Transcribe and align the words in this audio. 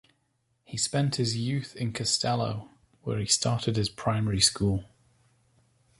He 0.63 0.77
spent 0.77 1.17
his 1.17 1.37
youth 1.37 1.75
in 1.75 1.93
Castello, 1.93 2.71
where 3.03 3.19
he 3.19 3.27
started 3.27 3.75
his 3.75 3.87
primary 3.87 4.41
school. 4.41 4.85